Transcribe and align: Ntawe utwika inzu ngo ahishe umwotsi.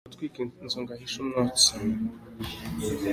Ntawe 0.03 0.09
utwika 0.11 0.37
inzu 0.63 0.77
ngo 0.81 0.91
ahishe 0.95 1.17
umwotsi. 1.23 1.69